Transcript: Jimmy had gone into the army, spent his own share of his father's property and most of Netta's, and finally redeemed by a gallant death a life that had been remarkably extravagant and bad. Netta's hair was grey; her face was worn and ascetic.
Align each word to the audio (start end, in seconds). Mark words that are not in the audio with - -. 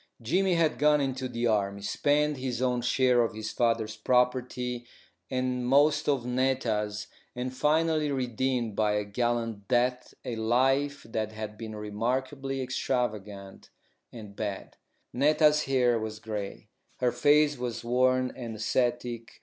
Jimmy 0.19 0.55
had 0.55 0.79
gone 0.79 0.99
into 0.99 1.29
the 1.29 1.45
army, 1.45 1.83
spent 1.83 2.37
his 2.37 2.59
own 2.59 2.81
share 2.81 3.21
of 3.21 3.35
his 3.35 3.51
father's 3.51 3.95
property 3.95 4.87
and 5.29 5.63
most 5.67 6.09
of 6.09 6.25
Netta's, 6.25 7.05
and 7.35 7.53
finally 7.55 8.11
redeemed 8.11 8.75
by 8.75 8.93
a 8.93 9.03
gallant 9.03 9.67
death 9.67 10.15
a 10.25 10.35
life 10.37 11.03
that 11.07 11.33
had 11.33 11.55
been 11.55 11.75
remarkably 11.75 12.63
extravagant 12.63 13.69
and 14.11 14.35
bad. 14.35 14.75
Netta's 15.13 15.65
hair 15.65 15.99
was 15.99 16.17
grey; 16.17 16.69
her 16.97 17.11
face 17.11 17.55
was 17.55 17.83
worn 17.83 18.33
and 18.35 18.55
ascetic. 18.55 19.39